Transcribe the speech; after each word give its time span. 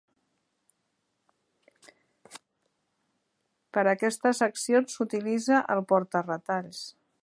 Per 3.77 3.85
a 3.85 3.95
aquestes 3.95 4.45
accions 4.49 5.01
s'utilitza 5.01 5.65
el 5.77 5.89
porta-retalls. 5.95 6.87